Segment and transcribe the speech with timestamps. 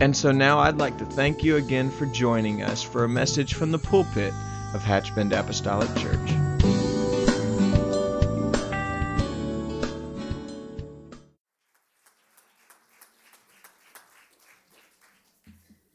[0.00, 3.52] And so now I'd like to thank you again for joining us for a message
[3.52, 4.32] from the pulpit
[4.72, 6.30] of Hatchbend Apostolic Church.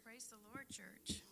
[0.04, 1.24] Praise the Lord, church.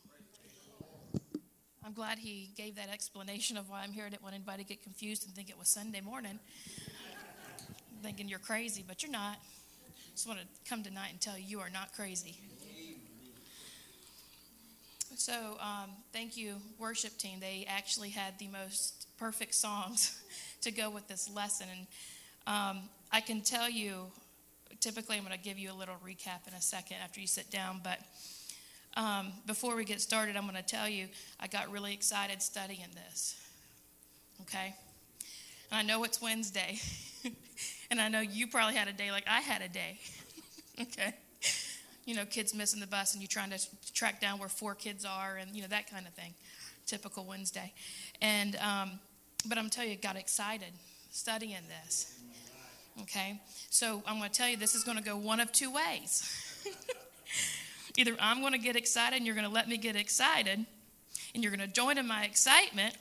[1.85, 4.07] I'm glad he gave that explanation of why I'm here.
[4.07, 6.39] I didn't want anybody to get confused and think it was Sunday morning.
[8.01, 9.35] thinking you're crazy, but you're not.
[9.35, 12.39] I Just want to come tonight and tell you you are not crazy.
[15.25, 17.39] So, um, thank you, worship team.
[17.39, 20.21] They actually had the most perfect songs
[20.63, 21.67] to go with this lesson.
[21.71, 21.87] And
[22.45, 24.07] um, I can tell you,
[24.81, 27.49] typically, I'm going to give you a little recap in a second after you sit
[27.49, 27.79] down.
[27.81, 27.99] But
[28.97, 31.07] um, before we get started, I'm going to tell you
[31.39, 33.39] I got really excited studying this.
[34.41, 34.75] Okay?
[35.71, 36.79] And I know it's Wednesday.
[37.89, 40.01] and I know you probably had a day like I had a day.
[40.81, 41.13] okay?
[42.05, 43.59] You know, kids missing the bus and you're trying to
[43.93, 46.33] track down where four kids are and, you know, that kind of thing.
[46.85, 47.71] Typical Wednesday.
[48.21, 48.99] And, um,
[49.47, 50.73] but I'm telling you, got excited
[51.11, 52.19] studying this.
[53.03, 53.39] Okay?
[53.69, 56.29] So I'm going to tell you this is going to go one of two ways.
[57.97, 60.65] Either I'm going to get excited and you're going to let me get excited
[61.33, 62.95] and you're going to join in my excitement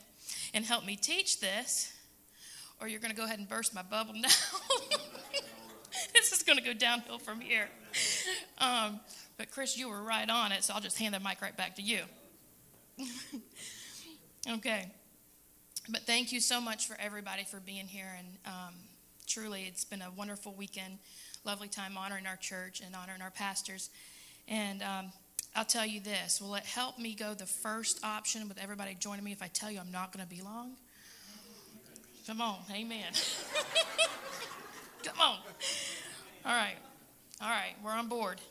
[0.53, 1.91] and help me teach this,
[2.79, 4.29] or you're going to go ahead and burst my bubble now.
[6.23, 7.67] this is going to go downhill from here.
[8.59, 9.01] Um,
[9.37, 11.75] but Chris, you were right on it, so I'll just hand the mic right back
[11.75, 11.99] to you.
[14.49, 14.89] okay.
[15.89, 18.15] But thank you so much for everybody for being here.
[18.17, 18.73] And um,
[19.27, 20.99] truly, it's been a wonderful weekend,
[21.43, 23.89] lovely time honoring our church and honoring our pastors.
[24.47, 25.11] And um,
[25.57, 29.25] I'll tell you this will it help me go the first option with everybody joining
[29.25, 30.77] me if I tell you I'm not going to be long?
[32.25, 33.11] Come on, amen.
[35.03, 35.37] Come on.
[36.45, 36.75] All right.
[37.41, 37.73] All right.
[37.83, 38.41] We're on board.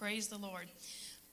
[0.00, 0.66] Praise the Lord.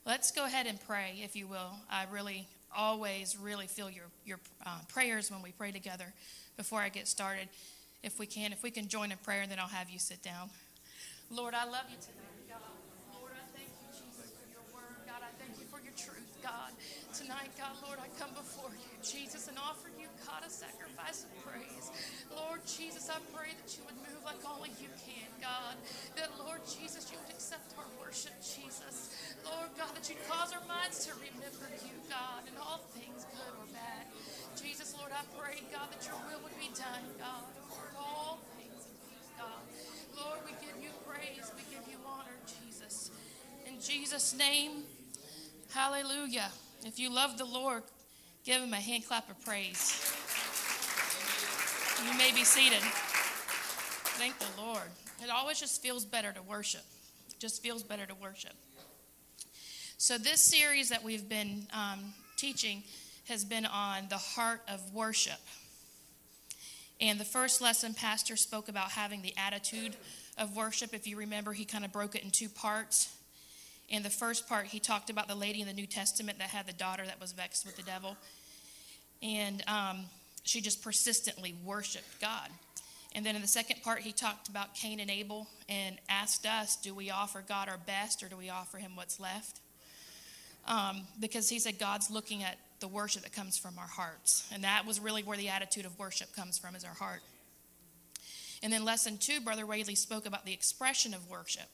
[0.06, 1.74] Let's go ahead and pray, if you will.
[1.90, 6.14] I really always really feel your, your uh, prayers when we pray together
[6.56, 7.50] before I get started.
[8.04, 10.52] If we can, if we can join in prayer, then I'll have you sit down.
[11.32, 12.46] Lord, I love you tonight.
[12.48, 12.62] God.
[13.18, 15.02] Lord, I thank you, Jesus, for your word.
[15.10, 16.78] God, I thank you for your truth, God.
[17.12, 21.32] Tonight, God, Lord, I come before you, Jesus, and offer you, God, a sacrifice of
[21.44, 21.92] praise.
[22.36, 25.80] Lord Jesus, I pray that you would move like only you can, God.
[26.20, 29.16] That, Lord Jesus, you would accept our worship, Jesus.
[29.48, 33.54] Lord God, that you'd cause our minds to remember you, God, in all things, good
[33.56, 34.04] or bad.
[34.60, 38.92] Jesus, Lord, I pray, God, that your will would be done, God, over all things,
[39.40, 39.64] God.
[40.20, 43.12] Lord, we give you praise, we give you honor, Jesus.
[43.64, 44.84] In Jesus' name,
[45.74, 46.50] Hallelujah.
[46.86, 47.84] If you love the Lord,
[48.48, 50.02] give him a hand clap of praise.
[52.06, 52.80] You may be seated.
[54.16, 54.90] Thank the Lord.
[55.22, 56.86] It always just feels better to worship.
[57.30, 58.54] It just feels better to worship.
[59.98, 62.84] So, this series that we've been um, teaching
[63.28, 65.42] has been on the heart of worship.
[67.02, 69.98] And the first lesson, Pastor spoke about having the attitude
[70.38, 70.94] of worship.
[70.94, 73.14] If you remember, he kind of broke it in two parts.
[73.90, 76.66] In the first part, he talked about the lady in the New Testament that had
[76.66, 78.18] the daughter that was vexed with the devil.
[79.22, 80.06] And um,
[80.44, 82.50] she just persistently worshiped God.
[83.16, 86.76] And then in the second part, he talked about Cain and Abel and asked us,
[86.76, 89.60] do we offer God our best or do we offer him what's left?
[90.68, 94.48] Um, because he said God's looking at the worship that comes from our hearts.
[94.54, 97.22] And that was really where the attitude of worship comes from, is our heart.
[98.62, 101.70] And then lesson two, Brother Whaley spoke about the expression of worship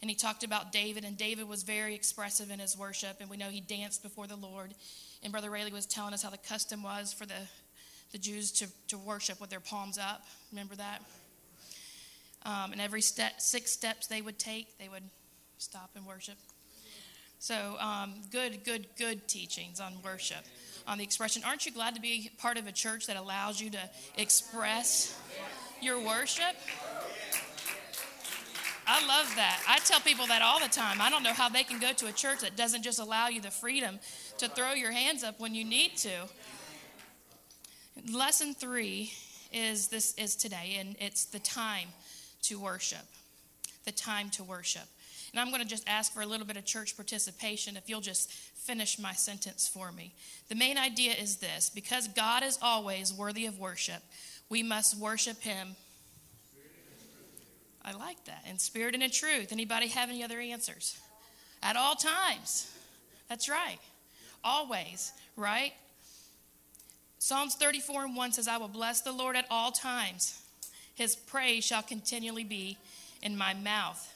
[0.00, 3.36] and he talked about David, and David was very expressive in his worship, and we
[3.36, 4.74] know he danced before the Lord.
[5.22, 7.48] And Brother Rayleigh was telling us how the custom was for the,
[8.12, 10.22] the Jews to, to worship with their palms up.
[10.52, 11.02] Remember that?
[12.44, 15.02] Um, and every step, six steps they would take, they would
[15.58, 16.36] stop and worship.
[17.40, 20.44] So, um, good, good, good teachings on worship,
[20.86, 21.42] on the expression.
[21.44, 25.16] Aren't you glad to be part of a church that allows you to express
[25.80, 26.56] your worship?
[28.90, 29.60] I love that.
[29.68, 31.02] I tell people that all the time.
[31.02, 33.42] I don't know how they can go to a church that doesn't just allow you
[33.42, 33.98] the freedom
[34.38, 36.10] to throw your hands up when you need to.
[38.10, 39.12] Lesson three
[39.52, 41.88] is this is today, and it's the time
[42.44, 43.04] to worship.
[43.84, 44.88] The time to worship.
[45.32, 48.00] And I'm going to just ask for a little bit of church participation if you'll
[48.00, 50.14] just finish my sentence for me.
[50.48, 54.02] The main idea is this because God is always worthy of worship,
[54.48, 55.76] we must worship Him.
[57.84, 58.44] I like that.
[58.48, 59.52] In spirit and in truth.
[59.52, 60.98] Anybody have any other answers?
[61.62, 62.70] At all times.
[63.28, 63.78] That's right.
[64.44, 65.72] Always, right?
[67.18, 70.40] Psalms 34 and 1 says, I will bless the Lord at all times.
[70.94, 72.78] His praise shall continually be
[73.22, 74.14] in my mouth.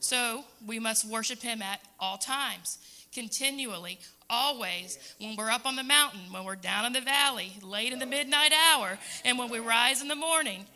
[0.00, 2.78] So we must worship him at all times,
[3.12, 3.98] continually,
[4.30, 4.98] always.
[5.18, 8.06] When we're up on the mountain, when we're down in the valley, late in the
[8.06, 10.66] midnight hour, and when we rise in the morning,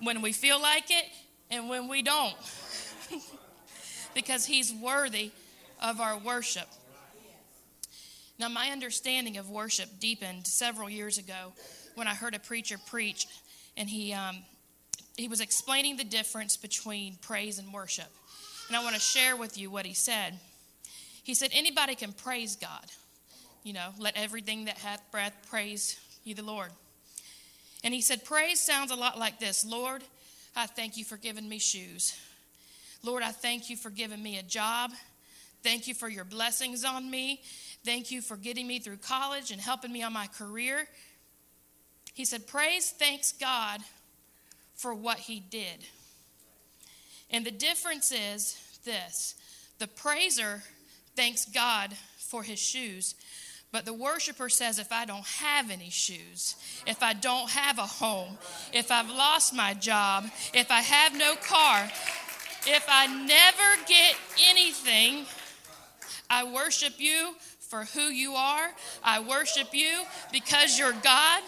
[0.00, 1.04] when we feel like it
[1.52, 2.34] and when we don't.
[4.14, 5.30] because he's worthy
[5.80, 6.66] of our worship.
[8.38, 11.52] Now, my understanding of worship deepened several years ago
[11.94, 13.26] when I heard a preacher preach,
[13.76, 14.38] and he, um,
[15.16, 18.10] he was explaining the difference between praise and worship.
[18.68, 20.38] And I want to share with you what he said.
[21.22, 22.86] He said, Anybody can praise God.
[23.62, 26.70] You know, let everything that hath breath praise you, the Lord.
[27.84, 30.02] And he said, Praise sounds a lot like this Lord,
[30.54, 32.16] I thank you for giving me shoes.
[33.02, 34.92] Lord, I thank you for giving me a job.
[35.62, 37.42] Thank you for your blessings on me.
[37.84, 40.86] Thank you for getting me through college and helping me on my career.
[42.14, 43.80] He said, Praise, thanks God
[44.74, 45.86] for what he did.
[47.30, 49.34] And the difference is this
[49.78, 50.62] the praiser
[51.16, 53.14] thanks God for his shoes,
[53.72, 57.86] but the worshiper says, if I don't have any shoes, if I don't have a
[57.86, 58.36] home,
[58.72, 61.90] if I've lost my job, if I have no car,
[62.66, 64.14] if I never get
[64.48, 65.24] anything,
[66.28, 68.70] I worship you for who you are.
[69.02, 71.42] I worship you because you're God.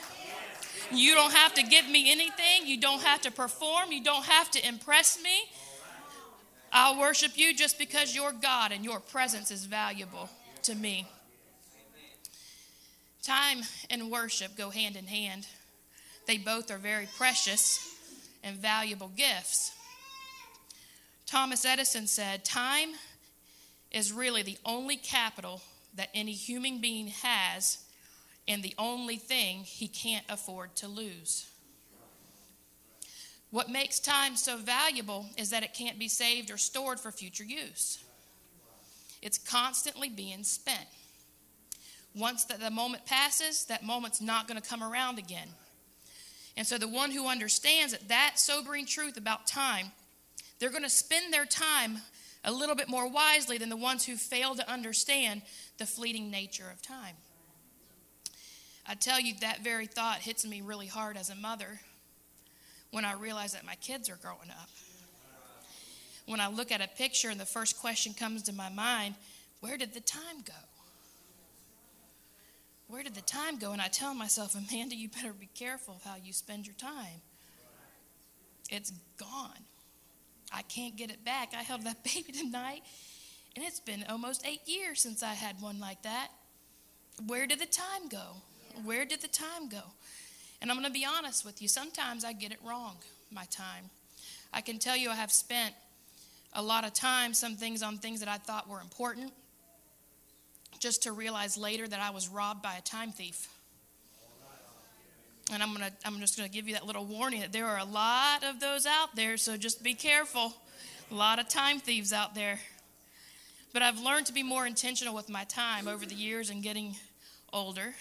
[0.90, 2.66] You don't have to give me anything.
[2.66, 3.92] You don't have to perform.
[3.92, 5.44] You don't have to impress me.
[6.72, 10.30] I'll worship you just because you're God and your presence is valuable
[10.62, 11.06] to me.
[13.24, 15.46] Time and worship go hand in hand.
[16.26, 17.96] They both are very precious
[18.42, 19.72] and valuable gifts.
[21.26, 22.90] Thomas Edison said, Time
[23.90, 25.62] is really the only capital
[25.94, 27.78] that any human being has
[28.46, 31.48] and the only thing he can't afford to lose.
[33.50, 37.44] What makes time so valuable is that it can't be saved or stored for future
[37.44, 38.04] use.
[39.22, 40.88] It's constantly being spent.
[42.14, 45.48] Once that the moment passes, that moment's not going to come around again.
[46.56, 49.86] And so the one who understands that that sobering truth about time,
[50.58, 51.98] they're going to spend their time
[52.44, 55.42] a little bit more wisely than the ones who fail to understand
[55.78, 57.16] the fleeting nature of time.
[58.86, 61.80] I tell you, that very thought hits me really hard as a mother
[62.90, 64.68] when I realize that my kids are growing up.
[66.26, 69.14] When I look at a picture and the first question comes to my mind,
[69.60, 70.52] where did the time go?
[72.94, 73.72] Where did the time go?
[73.72, 77.22] And I tell myself, Amanda, you better be careful of how you spend your time.
[78.70, 79.64] It's gone.
[80.52, 81.54] I can't get it back.
[81.58, 82.82] I held that baby tonight,
[83.56, 86.28] and it's been almost eight years since I had one like that.
[87.26, 88.36] Where did the time go?
[88.84, 89.82] Where did the time go?
[90.62, 92.98] And I'm going to be honest with you, sometimes I get it wrong,
[93.32, 93.90] my time.
[94.52, 95.74] I can tell you I have spent
[96.52, 99.32] a lot of time, some things on things that I thought were important,
[100.84, 103.48] just to realize later that I was robbed by a time thief.
[105.50, 107.86] And I'm gonna I'm just gonna give you that little warning that there are a
[107.86, 110.52] lot of those out there, so just be careful.
[111.10, 112.60] A lot of time thieves out there.
[113.72, 116.96] But I've learned to be more intentional with my time over the years and getting
[117.50, 117.94] older.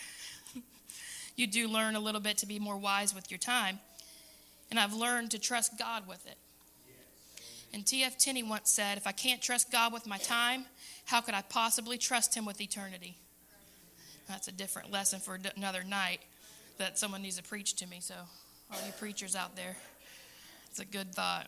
[1.38, 3.80] you do learn a little bit to be more wise with your time.
[4.72, 6.38] And I've learned to trust God with it.
[7.74, 8.18] And T.F.
[8.18, 10.66] Tenney once said, If I can't trust God with my time,
[11.06, 13.18] how could I possibly trust Him with eternity?
[14.28, 16.20] That's a different lesson for another night
[16.78, 17.98] that someone needs to preach to me.
[18.00, 18.16] So,
[18.72, 19.76] all you preachers out there,
[20.70, 21.48] it's a good thought.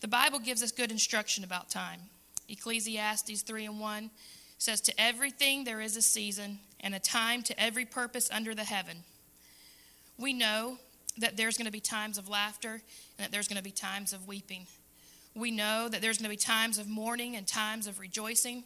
[0.00, 2.00] The Bible gives us good instruction about time.
[2.48, 4.10] Ecclesiastes 3 and 1
[4.58, 8.64] says, To everything there is a season and a time to every purpose under the
[8.64, 8.98] heaven.
[10.18, 10.78] We know
[11.18, 12.72] that there's going to be times of laughter
[13.18, 14.66] and that there's going to be times of weeping.
[15.34, 18.64] We know that there's going to be times of mourning and times of rejoicing,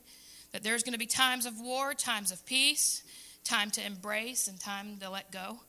[0.52, 3.02] that there's going to be times of war, times of peace,
[3.44, 5.60] time to embrace and time to let go,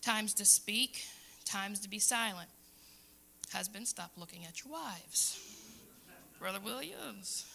[0.00, 1.04] times to speak,
[1.44, 2.48] times to be silent.
[3.52, 5.38] Husbands, stop looking at your wives.
[6.38, 7.46] Brother Williams.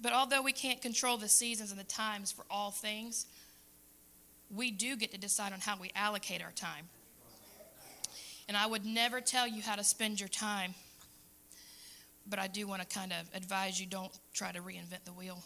[0.00, 3.26] But although we can't control the seasons and the times for all things,
[4.54, 6.88] we do get to decide on how we allocate our time.
[8.48, 10.74] And I would never tell you how to spend your time.
[12.28, 15.42] But I do want to kind of advise you don't try to reinvent the wheel.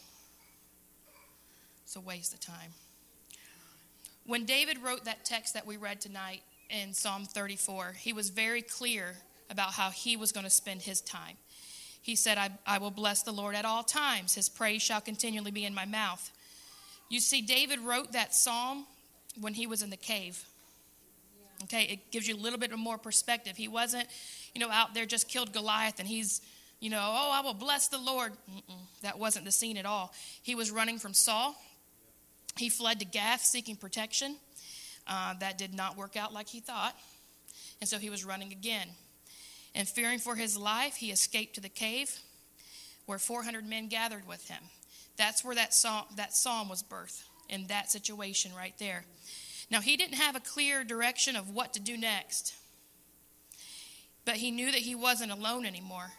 [1.84, 2.72] It's a waste of time.
[4.26, 8.62] When David wrote that text that we read tonight in Psalm 34, he was very
[8.62, 9.16] clear
[9.50, 11.36] about how he was going to spend his time.
[12.02, 14.34] He said, I, I will bless the Lord at all times.
[14.34, 16.30] His praise shall continually be in my mouth.
[17.08, 18.86] You see, David wrote that psalm
[19.38, 20.44] when he was in the cave.
[21.64, 23.56] Okay, it gives you a little bit more perspective.
[23.56, 24.08] He wasn't,
[24.54, 26.40] you know, out there just killed Goliath and he's,
[26.80, 28.32] you know, oh, I will bless the Lord.
[28.50, 30.12] Mm-mm, that wasn't the scene at all.
[30.42, 31.54] He was running from Saul.
[32.56, 34.36] He fled to Gath seeking protection.
[35.06, 36.94] Uh, that did not work out like he thought.
[37.80, 38.88] And so he was running again.
[39.74, 42.18] And fearing for his life, he escaped to the cave
[43.06, 44.62] where 400 men gathered with him.
[45.16, 49.04] That's where that psalm, that psalm was birthed, in that situation right there.
[49.70, 52.54] Now, he didn't have a clear direction of what to do next,
[54.24, 56.10] but he knew that he wasn't alone anymore.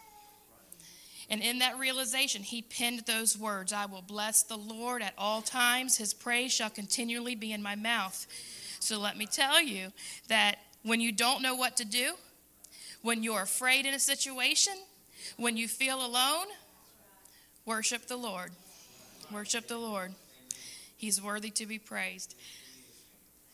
[1.30, 5.42] And in that realization, he penned those words I will bless the Lord at all
[5.42, 8.28] times, his praise shall continually be in my mouth.
[8.80, 9.92] So let me tell you
[10.28, 12.14] that when you don't know what to do,
[13.02, 14.74] when you're afraid in a situation,
[15.38, 16.48] when you feel alone,
[17.66, 18.52] worship the Lord.
[19.32, 20.14] Worship the Lord.
[20.98, 22.36] He's worthy to be praised.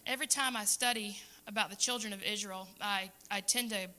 [0.08, 3.90] Every time I study about the children of Israel, I, I tend to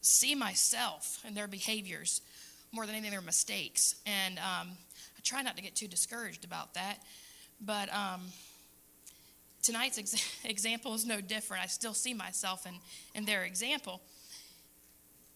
[0.00, 2.20] see myself and their behaviors
[2.72, 3.94] more than anything, their mistakes.
[4.04, 6.98] And um, I try not to get too discouraged about that.
[7.60, 8.22] But um,
[9.62, 11.62] tonight's ex- example is no different.
[11.62, 12.74] I still see myself in,
[13.14, 14.02] in their example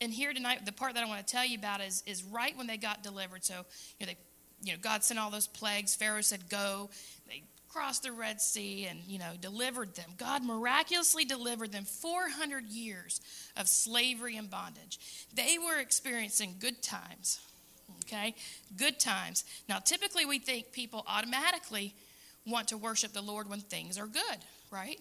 [0.03, 2.57] and here tonight, the part that I want to tell you about is, is right
[2.59, 3.45] when they got delivered.
[3.45, 3.65] So,
[4.01, 4.19] you know, they,
[4.65, 5.95] you know, God sent all those plagues.
[5.95, 6.91] Pharaoh said, go.
[7.29, 10.11] They crossed the Red Sea and, you know, delivered them.
[10.19, 13.21] God miraculously delivered them 400 years
[13.57, 14.99] of slavery and bondage.
[15.35, 17.41] They were experiencing good times,
[18.05, 18.35] okay?
[18.77, 19.45] Good times.
[19.69, 21.95] Now, typically we think people automatically
[22.47, 24.39] want to worship the Lord when things are good,
[24.71, 24.99] right?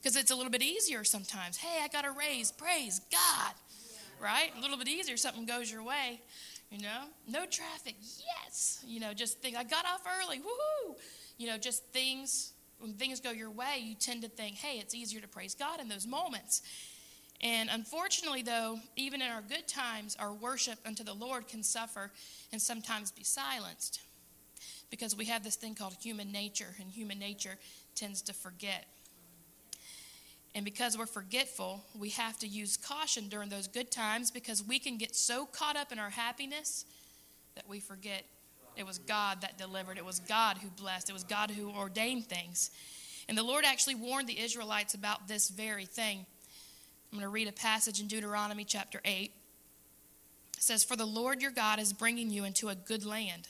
[0.00, 1.56] because it's a little bit easier sometimes.
[1.56, 2.52] Hey, I got a raise.
[2.52, 3.52] Praise God.
[4.20, 4.50] Right?
[4.56, 5.16] A little bit easier.
[5.16, 6.20] Something goes your way.
[6.70, 7.96] You know, no traffic.
[8.00, 8.84] Yes.
[8.86, 10.38] You know, just think I got off early.
[10.38, 10.96] Woohoo.
[11.38, 14.94] You know, just things when things go your way, you tend to think, hey, it's
[14.94, 16.62] easier to praise God in those moments.
[17.40, 22.10] And unfortunately, though, even in our good times, our worship unto the Lord can suffer
[22.52, 24.00] and sometimes be silenced
[24.90, 27.58] because we have this thing called human nature, and human nature
[27.94, 28.86] tends to forget.
[30.58, 34.80] And because we're forgetful, we have to use caution during those good times because we
[34.80, 36.84] can get so caught up in our happiness
[37.54, 38.24] that we forget
[38.76, 42.26] it was God that delivered, it was God who blessed, it was God who ordained
[42.26, 42.72] things.
[43.28, 46.26] And the Lord actually warned the Israelites about this very thing.
[47.12, 49.30] I'm going to read a passage in Deuteronomy chapter 8.
[50.56, 53.46] It says, For the Lord your God is bringing you into a good land,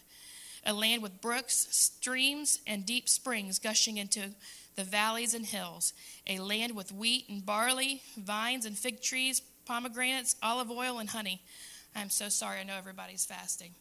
[0.62, 4.34] a land with brooks, streams, and deep springs gushing into
[4.78, 5.92] the valleys and hills,
[6.28, 11.42] a land with wheat and barley, vines and fig trees, pomegranates, olive oil, and honey.
[11.96, 13.72] I'm so sorry, I know everybody's fasting.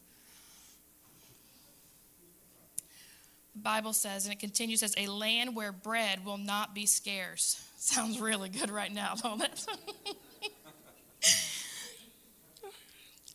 [3.54, 7.64] The Bible says, and it continues, says, a land where bread will not be scarce.
[7.76, 9.66] Sounds really good right now, don't it?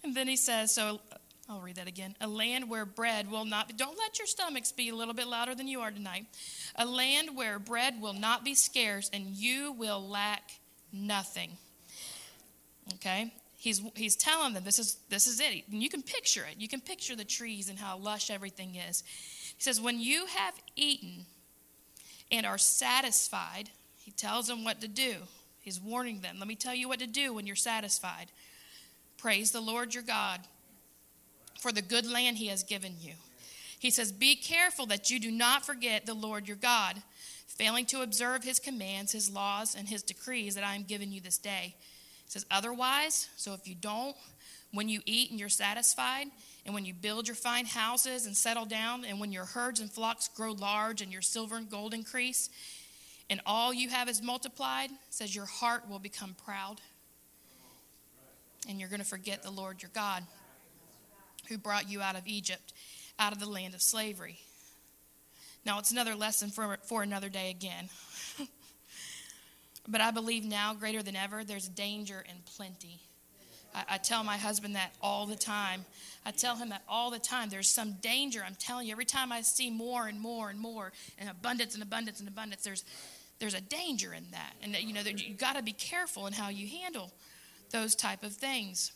[0.03, 0.99] and then he says, so
[1.49, 2.15] I'll read that again.
[2.21, 5.27] A land where bread will not be, don't let your stomachs be a little bit
[5.27, 6.25] louder than you are tonight.
[6.75, 10.51] A land where bread will not be scarce and you will lack
[10.93, 11.51] nothing.
[12.95, 13.33] Okay?
[13.57, 15.63] He's, he's telling them this is, this is it.
[15.69, 16.55] And you can picture it.
[16.59, 19.03] You can picture the trees and how lush everything is.
[19.57, 21.25] He says, When you have eaten
[22.31, 25.15] and are satisfied, he tells them what to do.
[25.61, 26.37] He's warning them.
[26.39, 28.27] Let me tell you what to do when you're satisfied.
[29.17, 30.41] Praise the Lord your God
[31.63, 33.13] for the good land he has given you.
[33.79, 37.01] He says, Be careful that you do not forget the Lord your God,
[37.47, 41.21] failing to observe his commands, his laws, and his decrees that I am giving you
[41.21, 41.75] this day.
[42.25, 44.15] He says, Otherwise, so if you don't,
[44.73, 46.27] when you eat and you're satisfied,
[46.65, 49.89] and when you build your fine houses and settle down, and when your herds and
[49.89, 52.49] flocks grow large, and your silver and gold increase,
[53.29, 56.81] and all you have is multiplied, says your heart will become proud,
[58.67, 60.23] and you're going to forget the Lord your God
[61.49, 62.73] who brought you out of Egypt,
[63.19, 64.39] out of the land of slavery.
[65.65, 67.89] Now, it's another lesson for, for another day again.
[69.87, 72.99] but I believe now, greater than ever, there's danger and plenty.
[73.73, 75.85] I, I, tell my husband that all the time.
[76.25, 77.49] I tell him that all the time.
[77.49, 78.43] There's some danger.
[78.45, 81.83] I'm telling you, every time I see more and more and more, and abundance and
[81.83, 82.83] abundance and abundance, there's
[83.39, 86.49] there's a danger in that, and you know you got to be careful in how
[86.49, 87.11] you handle
[87.71, 88.91] those type of things.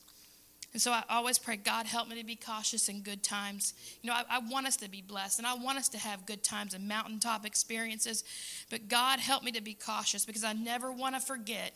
[0.73, 3.73] And so I always pray, God, help me to be cautious in good times.
[4.01, 6.25] You know, I, I, want us to be blessed and I want us to have
[6.25, 8.23] good times and mountaintop experiences.
[8.69, 11.73] But God, help me to be cautious because I never want to forget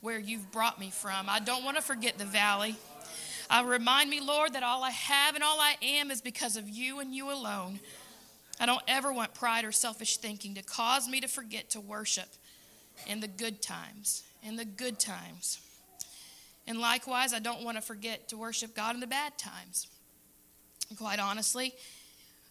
[0.00, 1.26] where you've brought me from.
[1.28, 2.76] I don't want to forget the valley.
[3.48, 6.68] I remind me, Lord, that all I have and all I am is because of
[6.68, 7.80] you and you alone.
[8.60, 12.28] I don't ever want pride or selfish thinking to cause me to forget to worship
[13.06, 14.24] in the good times.
[14.42, 15.60] In the good times.
[16.66, 19.88] And likewise, I don't want to forget to worship God in the bad times.
[20.88, 21.74] And quite honestly,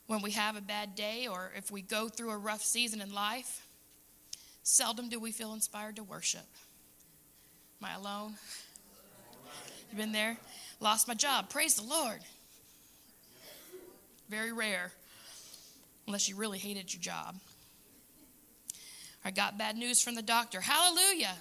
[0.08, 3.14] when we have a bad day or if we go through a rough season in
[3.14, 3.66] life,
[4.62, 6.46] seldom do we feel inspired to worship.
[7.82, 8.36] Am I alone?
[9.90, 10.38] You've been there?
[10.80, 11.50] Lost my job.
[11.50, 12.20] Praise the Lord.
[14.30, 14.92] Very rare,
[16.08, 17.36] unless you really hated your job.
[19.26, 20.60] I got bad news from the doctor.
[20.62, 21.36] Hallelujah.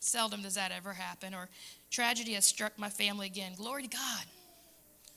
[0.00, 1.34] Seldom does that ever happen.
[1.34, 1.48] Or
[1.90, 3.52] tragedy has struck my family again.
[3.56, 4.24] Glory to God.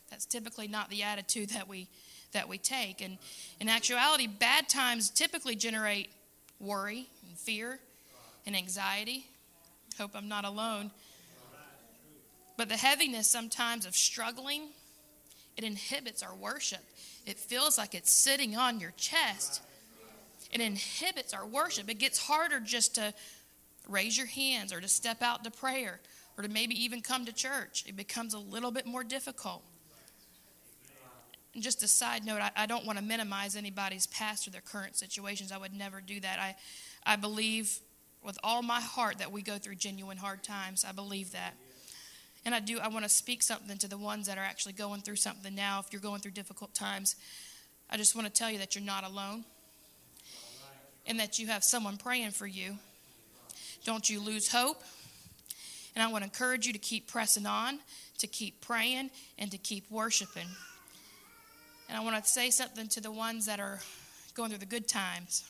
[0.09, 1.87] That's typically not the attitude that we
[2.33, 3.01] that we take.
[3.01, 3.17] And
[3.59, 6.09] in actuality, bad times typically generate
[6.59, 7.79] worry and fear
[8.45, 9.25] and anxiety.
[9.97, 10.91] Hope I'm not alone.
[12.57, 14.69] But the heaviness sometimes of struggling,
[15.57, 16.81] it inhibits our worship.
[17.25, 19.61] It feels like it's sitting on your chest.
[20.51, 21.89] It inhibits our worship.
[21.89, 23.13] It gets harder just to
[23.87, 25.99] raise your hands or to step out to prayer
[26.37, 27.83] or to maybe even come to church.
[27.87, 29.63] It becomes a little bit more difficult.
[31.53, 34.61] And just a side note, I, I don't want to minimize anybody's past or their
[34.61, 35.51] current situations.
[35.51, 36.39] I would never do that.
[36.39, 36.55] I,
[37.05, 37.79] I believe
[38.23, 40.85] with all my heart that we go through genuine hard times.
[40.87, 41.55] I believe that.
[42.45, 45.01] And I do, I want to speak something to the ones that are actually going
[45.01, 45.79] through something now.
[45.79, 47.15] If you're going through difficult times,
[47.89, 49.43] I just want to tell you that you're not alone
[51.05, 52.77] and that you have someone praying for you.
[53.83, 54.81] Don't you lose hope.
[55.95, 57.79] And I want to encourage you to keep pressing on,
[58.19, 60.47] to keep praying, and to keep worshiping.
[61.89, 63.79] And I want to say something to the ones that are
[64.33, 65.43] going through the good times.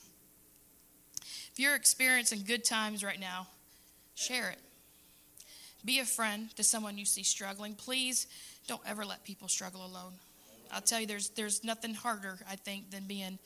[1.51, 3.47] If you're experiencing good times right now,
[4.15, 4.59] share it.
[5.83, 7.75] Be a friend to someone you see struggling.
[7.75, 8.27] Please
[8.67, 10.13] don't ever let people struggle alone.
[10.71, 13.37] I'll tell you, there's, there's nothing harder, I think, than being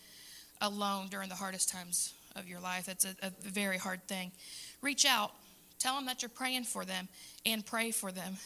[0.62, 2.88] alone during the hardest times of your life.
[2.88, 4.31] It's a, a very hard thing.
[4.85, 5.31] Reach out,
[5.79, 7.07] tell them that you're praying for them,
[7.43, 8.37] and pray for them.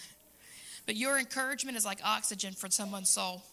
[0.86, 3.44] But your encouragement is like oxygen for someone's soul.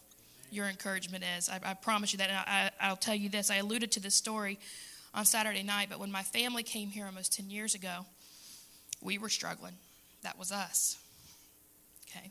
[0.52, 1.48] Your encouragement is.
[1.48, 2.30] I, I promise you that.
[2.30, 3.50] And I, I'll tell you this.
[3.50, 4.60] I alluded to this story
[5.12, 8.06] on Saturday night, but when my family came here almost 10 years ago,
[9.02, 9.74] we were struggling.
[10.22, 10.96] That was us.
[12.08, 12.30] Okay.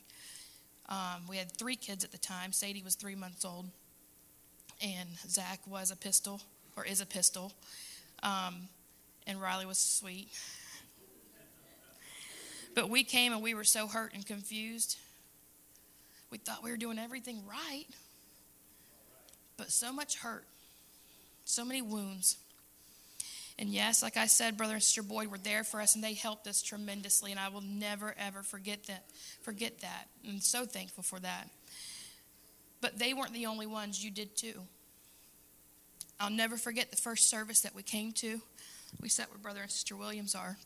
[0.87, 2.53] Um, we had three kids at the time.
[2.53, 3.65] Sadie was three months old,
[4.81, 6.39] and Zach was a pistol,
[6.77, 7.51] or is a pistol.
[8.23, 8.69] Um,
[9.27, 10.29] and Riley was sweet.
[12.75, 14.97] But we came and we were so hurt and confused.
[16.29, 17.85] We thought we were doing everything right,
[19.57, 20.45] but so much hurt,
[21.45, 22.37] so many wounds.
[23.57, 26.13] And yes, like I said, brother and sister Boyd were there for us and they
[26.13, 27.31] helped us tremendously.
[27.31, 29.05] And I will never ever forget that.
[29.43, 30.07] Forget that.
[30.27, 31.49] I'm so thankful for that.
[32.81, 34.03] But they weren't the only ones.
[34.03, 34.59] You did too.
[36.19, 38.41] I'll never forget the first service that we came to.
[39.01, 40.57] We sat where brother and sister Williams are.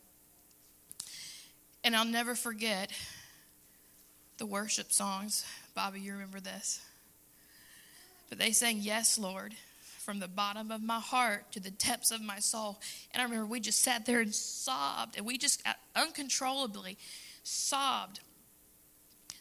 [1.84, 2.92] And I'll never forget
[4.38, 5.44] the worship songs.
[5.74, 6.80] Bobby, you remember this.
[8.28, 9.54] But they sang, Yes, Lord
[10.00, 12.80] from the bottom of my heart to the depths of my soul.
[13.12, 16.98] And I remember we just sat there and sobbed, and we just uh, uncontrollably
[17.44, 18.20] sobbed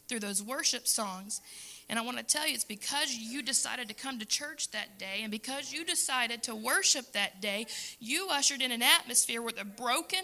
[0.08, 1.42] through those worship songs.
[1.90, 5.00] And I want to tell you, it's because you decided to come to church that
[5.00, 7.66] day and because you decided to worship that day,
[8.00, 10.24] you ushered in an atmosphere where the broken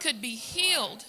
[0.00, 1.04] could be healed.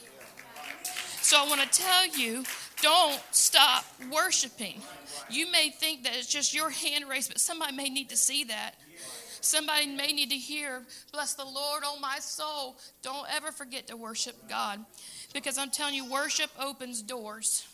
[1.21, 2.43] So I want to tell you
[2.81, 4.81] don't stop worshiping.
[5.29, 8.43] You may think that it's just your hand raised, but somebody may need to see
[8.43, 8.75] that.
[9.39, 12.75] Somebody may need to hear, Bless the Lord, oh my soul.
[13.01, 14.79] Don't ever forget to worship God.
[15.33, 17.65] Because I'm telling you, worship opens doors.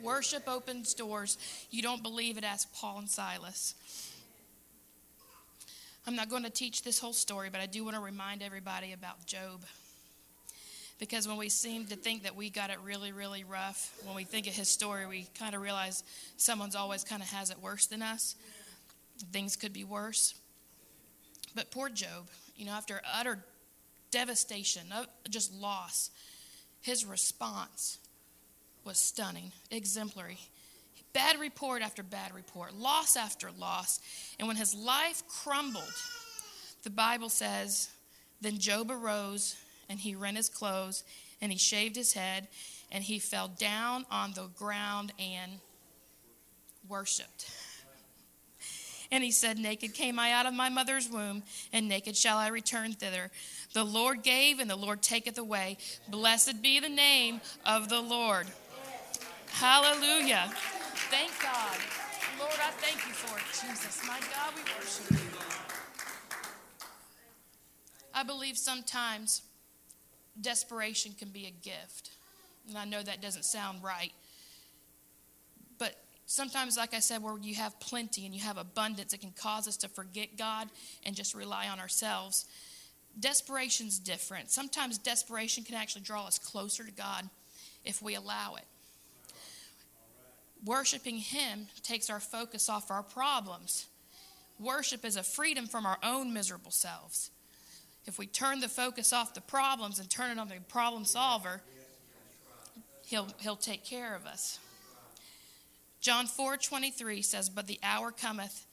[0.00, 1.38] Worship opens doors.
[1.70, 3.74] You don't believe it, ask Paul and Silas.
[6.06, 8.92] I'm not going to teach this whole story, but I do want to remind everybody
[8.92, 9.62] about Job.
[10.98, 14.24] Because when we seem to think that we got it really, really rough, when we
[14.24, 16.04] think of his story, we kind of realize
[16.36, 18.36] someone's always kind of has it worse than us.
[19.32, 20.34] Things could be worse.
[21.54, 23.44] But poor Job, you know, after utter
[24.10, 26.10] devastation, uh, just loss,
[26.82, 27.98] his response
[28.84, 30.38] was stunning, exemplary.
[31.12, 34.00] Bad report after bad report, loss after loss.
[34.38, 35.94] And when his life crumbled,
[36.82, 37.88] The Bible says,
[38.40, 39.56] Then Job arose
[39.88, 41.04] and he rent his clothes
[41.40, 42.48] and he shaved his head
[42.90, 45.52] and he fell down on the ground and
[46.88, 47.50] worshiped.
[49.10, 52.48] And he said, Naked came I out of my mother's womb, and naked shall I
[52.48, 53.30] return thither.
[53.72, 55.76] The Lord gave, and the Lord taketh away.
[56.08, 58.46] Blessed be the name of the Lord.
[59.54, 60.50] Hallelujah.
[61.10, 61.78] Thank God.
[62.40, 64.02] Lord, I thank you for it, Jesus.
[64.04, 65.18] My God, we worship you.
[68.12, 69.42] I believe sometimes
[70.40, 72.10] desperation can be a gift.
[72.68, 74.12] And I know that doesn't sound right.
[75.78, 75.94] But
[76.26, 79.68] sometimes, like I said, where you have plenty and you have abundance, it can cause
[79.68, 80.68] us to forget God
[81.06, 82.46] and just rely on ourselves.
[83.20, 84.50] Desperation's different.
[84.50, 87.30] Sometimes desperation can actually draw us closer to God
[87.84, 88.64] if we allow it.
[90.64, 93.86] Worshiping Him takes our focus off our problems.
[94.58, 97.30] Worship is a freedom from our own miserable selves.
[98.06, 101.60] If we turn the focus off the problems and turn it on the problem solver,
[103.06, 104.58] he'll, he'll take care of us.
[106.00, 108.66] John 4 23 says, But the hour cometh,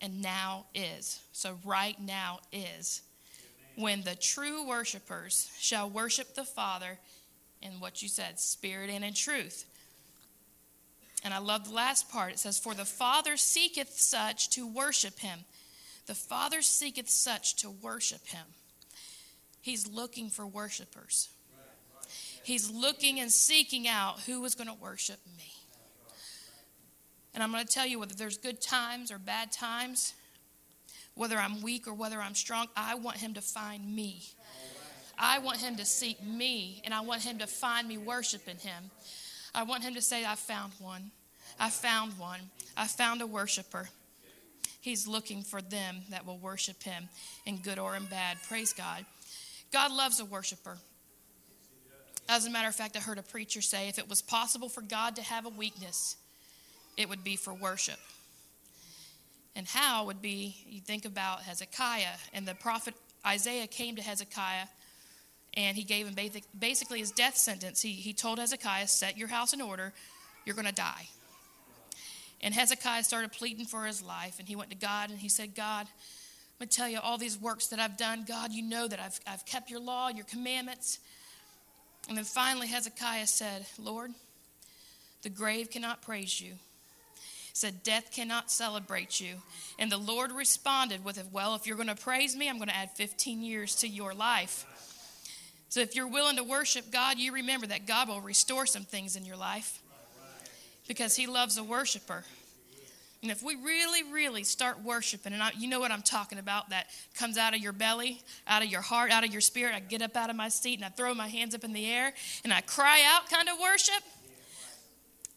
[0.00, 1.20] and now is.
[1.32, 3.02] So, right now is.
[3.76, 6.98] When the true worshipers shall worship the Father
[7.62, 9.66] in what you said, spirit and in truth.
[11.22, 12.32] And I love the last part.
[12.32, 15.40] It says, For the Father seeketh such to worship him.
[16.06, 18.46] The Father seeketh such to worship him.
[19.60, 21.28] He's looking for worshipers.
[22.42, 25.52] He's looking and seeking out who is going to worship me.
[27.34, 30.14] And I'm going to tell you whether there's good times or bad times,
[31.14, 34.22] whether I'm weak or whether I'm strong, I want him to find me.
[35.18, 38.90] I want him to seek me, and I want him to find me worshiping him.
[39.54, 41.10] I want him to say, I found one.
[41.58, 42.40] I found one.
[42.76, 43.88] I found a worshiper.
[44.80, 47.08] He's looking for them that will worship him
[47.44, 48.38] in good or in bad.
[48.48, 49.04] Praise God.
[49.72, 50.78] God loves a worshiper.
[52.28, 54.82] As a matter of fact, I heard a preacher say if it was possible for
[54.82, 56.16] God to have a weakness,
[56.96, 57.98] it would be for worship.
[59.56, 62.94] And how would be, you think about Hezekiah, and the prophet
[63.26, 64.66] Isaiah came to Hezekiah
[65.54, 66.16] and he gave him
[66.58, 67.82] basically his death sentence.
[67.82, 69.92] He, he told Hezekiah, Set your house in order,
[70.44, 71.08] you're going to die.
[72.42, 75.54] And Hezekiah started pleading for his life, and he went to God and he said,
[75.54, 78.24] God, I'm going to tell you all these works that I've done.
[78.26, 80.98] God, you know that I've, I've kept your law, your commandments.
[82.08, 84.12] And then finally, Hezekiah said, Lord,
[85.22, 86.52] the grave cannot praise you.
[86.52, 89.34] He said, Death cannot celebrate you.
[89.78, 92.76] And the Lord responded with, Well, if you're going to praise me, I'm going to
[92.76, 94.64] add 15 years to your life.
[95.70, 99.14] So if you're willing to worship God, you remember that God will restore some things
[99.14, 99.80] in your life
[100.88, 102.24] because He loves a worshiper.
[103.22, 106.70] And if we really, really start worshiping, and I, you know what I'm talking about,
[106.70, 109.78] that comes out of your belly, out of your heart, out of your spirit, I
[109.78, 112.14] get up out of my seat and I throw my hands up in the air
[112.42, 114.02] and I cry out kind of worship,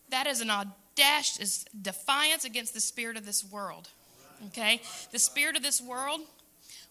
[0.09, 3.87] that is an audacious defiance against the spirit of this world.
[4.47, 4.81] Okay?
[5.11, 6.21] The spirit of this world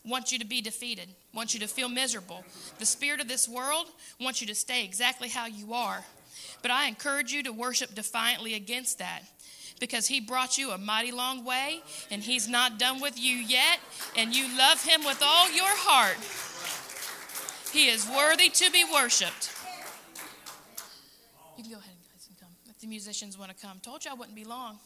[0.04, 2.44] wants you to be defeated, wants you to feel miserable.
[2.78, 3.86] The spirit of this world
[4.20, 6.04] wants you to stay exactly how you are.
[6.60, 9.22] But I encourage you to worship defiantly against that
[9.80, 13.80] because he brought you a mighty long way and he's not done with you yet
[14.16, 16.16] and you love him with all your heart.
[17.72, 19.50] He is worthy to be worshiped.
[21.56, 22.50] You can go ahead, guys, and come.
[22.68, 23.80] If the musicians want to come.
[23.80, 24.78] Told you I wouldn't be long.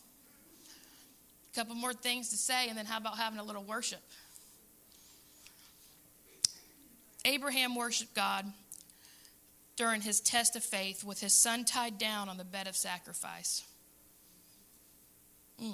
[1.52, 4.00] A couple more things to say, and then how about having a little worship?
[7.27, 8.47] Abraham worshiped God
[9.77, 13.65] during his test of faith with his son tied down on the bed of sacrifice.
[15.62, 15.73] Mm.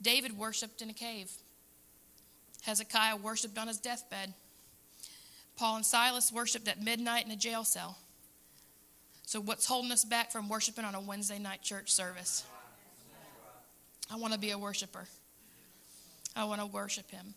[0.00, 1.30] David worshiped in a cave.
[2.62, 4.32] Hezekiah worshiped on his deathbed.
[5.56, 7.98] Paul and Silas worshiped at midnight in a jail cell.
[9.26, 12.46] So, what's holding us back from worshiping on a Wednesday night church service?
[14.10, 15.06] I want to be a worshiper.
[16.34, 17.34] I want to worship him.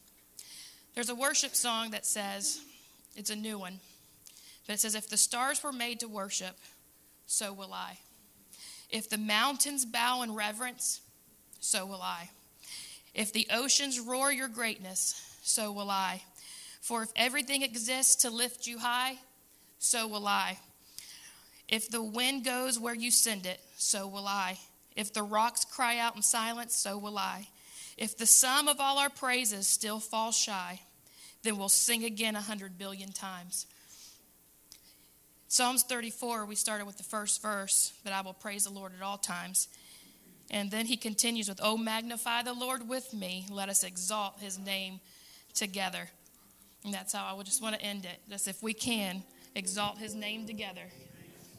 [0.93, 2.61] There's a worship song that says,
[3.15, 3.79] it's a new one.
[4.67, 6.57] But it says, If the stars were made to worship,
[7.25, 7.97] so will I.
[8.89, 11.01] If the mountains bow in reverence,
[11.59, 12.29] so will I.
[13.13, 16.21] If the oceans roar your greatness, so will I.
[16.81, 19.15] For if everything exists to lift you high,
[19.79, 20.57] so will I.
[21.67, 24.57] If the wind goes where you send it, so will I.
[24.95, 27.47] If the rocks cry out in silence, so will I.
[28.01, 30.79] If the sum of all our praises still falls shy,
[31.43, 33.67] then we'll sing again a hundred billion times.
[35.47, 39.03] Psalms 34, we started with the first verse that I will praise the Lord at
[39.05, 39.67] all times.
[40.49, 43.45] And then he continues with, Oh, magnify the Lord with me.
[43.51, 44.99] Let us exalt his name
[45.53, 46.09] together.
[46.83, 48.19] And that's how I would just want to end it.
[48.27, 49.21] Just if we can,
[49.53, 50.89] exalt his name together.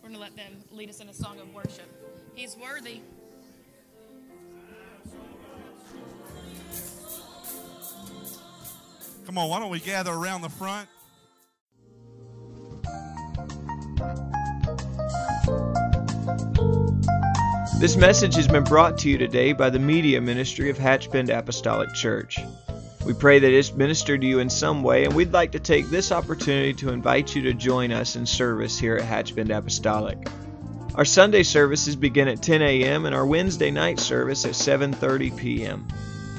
[0.02, 1.86] We're going to let them lead us in a song of worship.
[2.34, 3.00] He's worthy.
[9.26, 10.88] Come on, why don't we gather around the front?
[17.78, 21.92] This message has been brought to you today by the media ministry of Hatchbend Apostolic
[21.94, 22.38] Church.
[23.04, 25.88] We pray that it's ministered to you in some way, and we'd like to take
[25.88, 30.28] this opportunity to invite you to join us in service here at Hatchbend Apostolic.
[30.94, 33.06] Our Sunday services begin at 10 a.m.
[33.06, 35.88] and our Wednesday night service at 7:30 p.m.